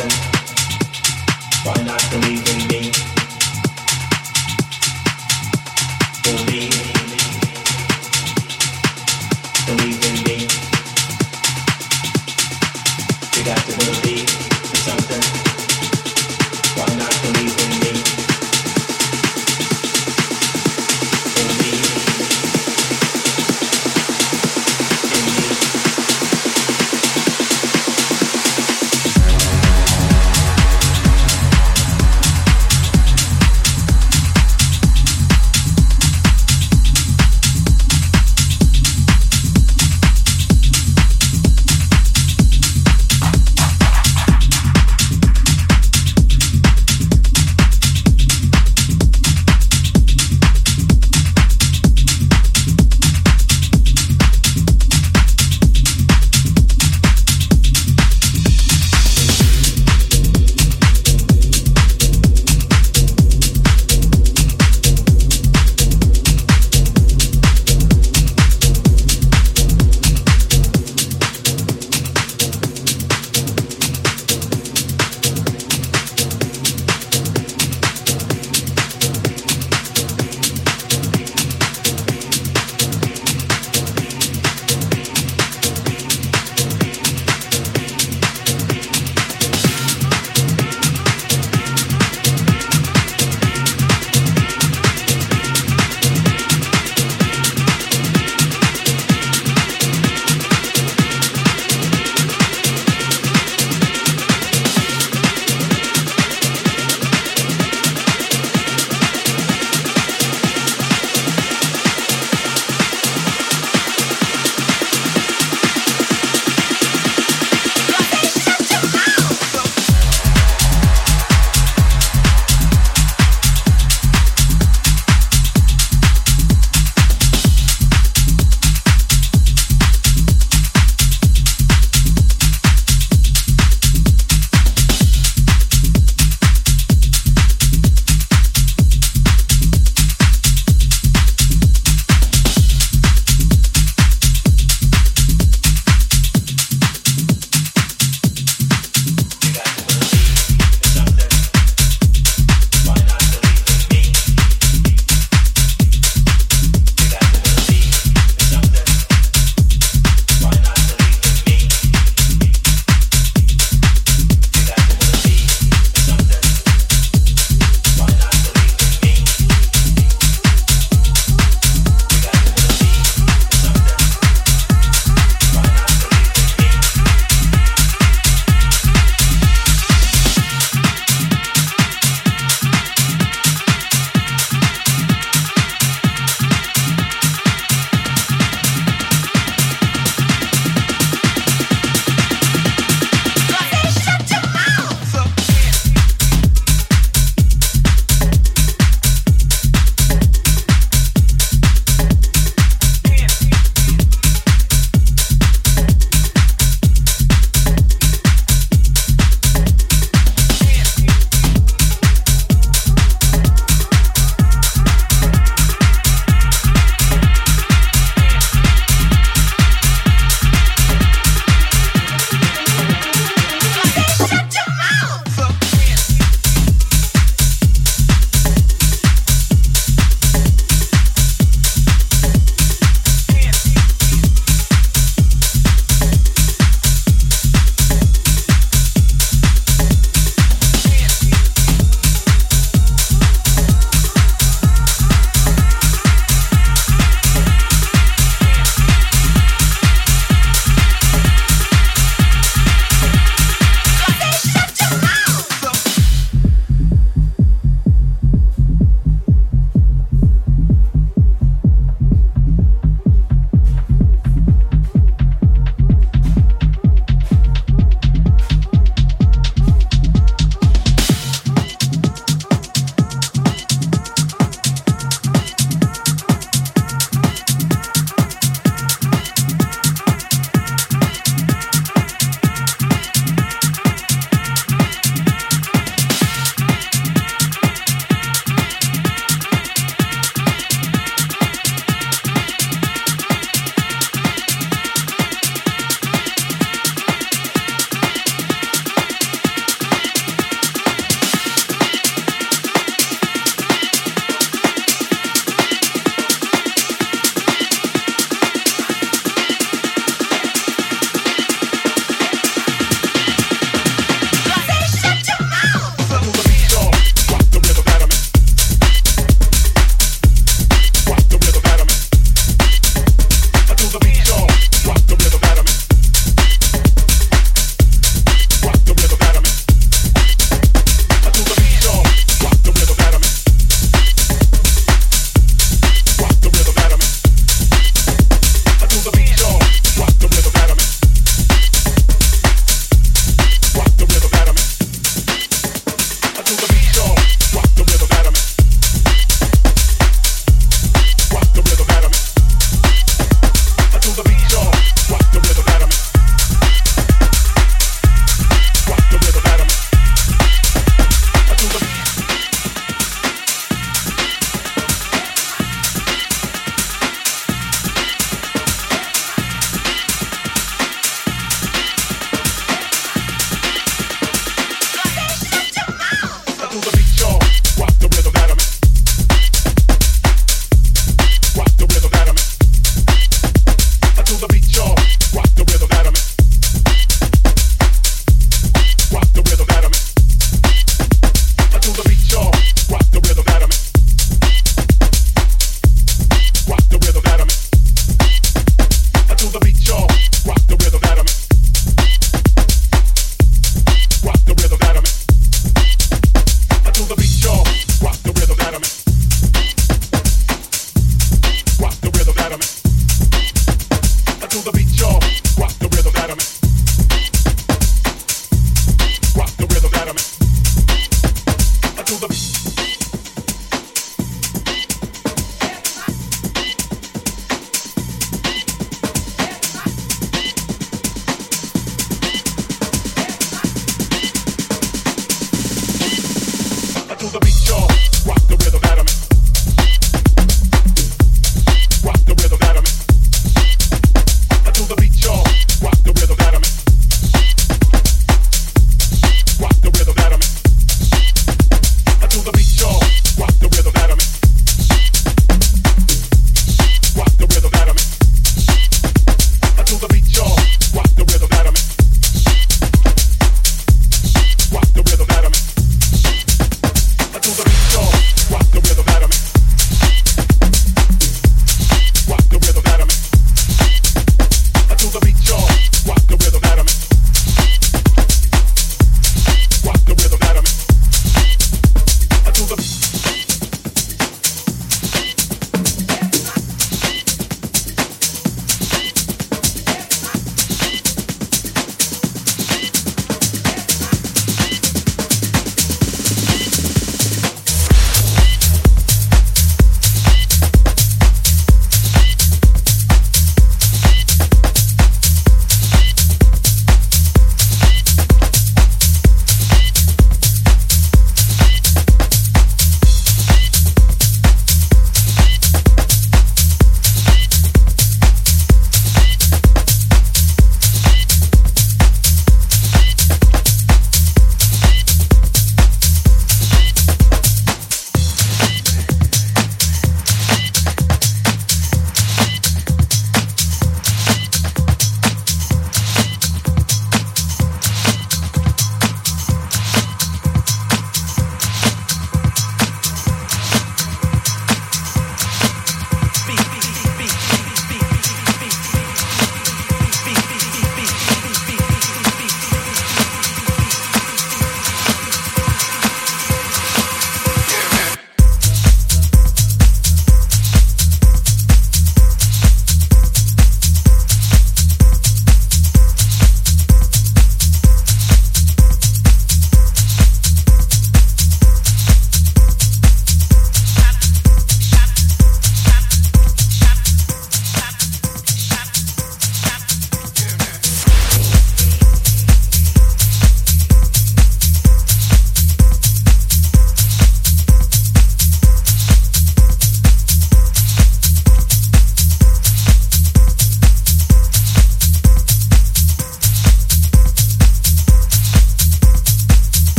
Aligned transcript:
Thank 0.00 0.34
you. 0.34 0.39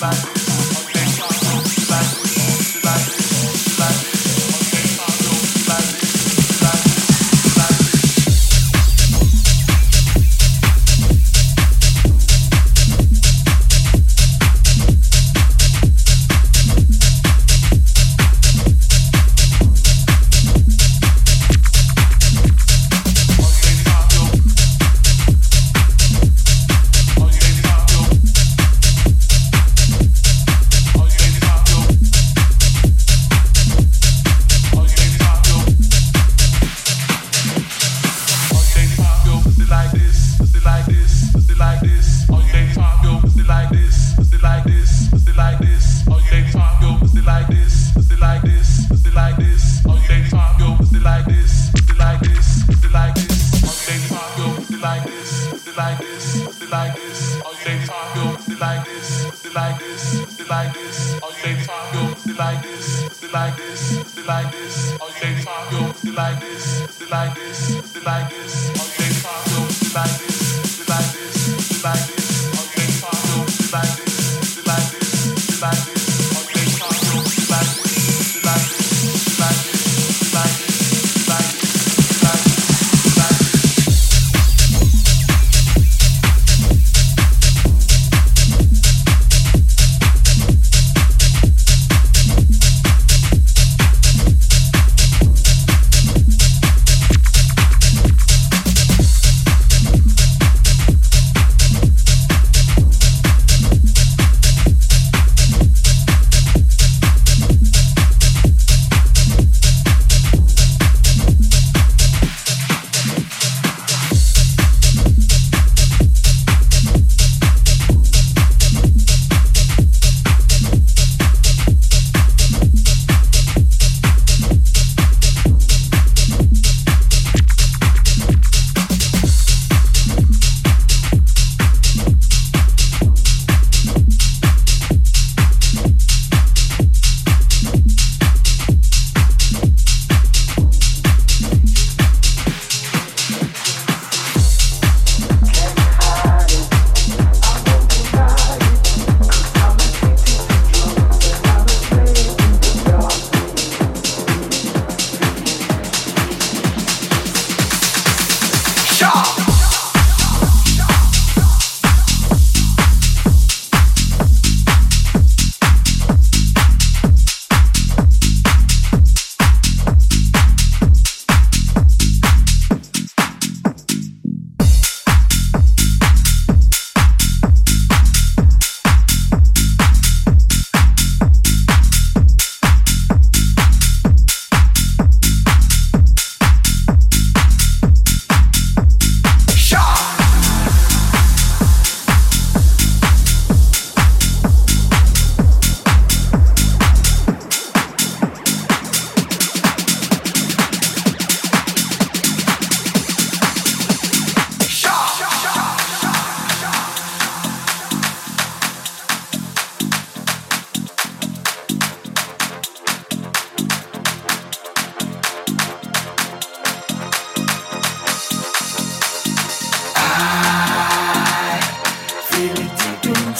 back. 0.00 0.39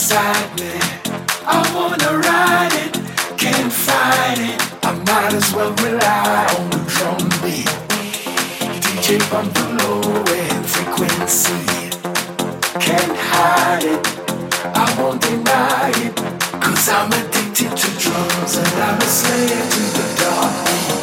inside 0.01 0.49
me. 0.59 0.73
I 1.45 1.61
wanna 1.77 2.13
ride 2.25 2.73
it, 2.85 2.95
can't 3.37 3.71
fight 3.71 4.41
it. 4.51 4.59
I 4.83 4.93
might 5.05 5.35
as 5.35 5.53
well 5.53 5.73
rely 5.85 6.47
on 6.57 6.71
the 6.71 6.81
drum 6.89 7.21
beat. 7.43 7.69
DJ 8.81 9.21
bump 9.31 9.53
the 9.53 9.67
low 9.79 10.01
end 10.41 10.65
frequency. 10.65 11.61
Can't 12.81 13.17
hide 13.29 13.85
it, 13.95 14.01
I 14.75 14.87
won't 14.99 15.21
deny 15.21 15.93
it. 16.07 16.17
Cause 16.65 16.89
I'm 16.89 17.13
addicted 17.13 17.77
to 17.77 17.89
drums 18.01 18.57
and 18.57 18.81
I'm 18.81 18.97
a 18.97 19.05
slave 19.05 19.69
to 19.75 19.83
the 19.99 20.07
dark 20.17 20.55
beat. 20.65 21.00